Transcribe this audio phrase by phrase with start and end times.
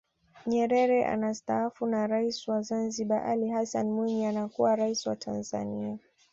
[0.47, 5.99] Nyerere anastaafu na Rais wa Zanzibar Ali Hassan Mwinyi anakuwa Rais wa Tanzania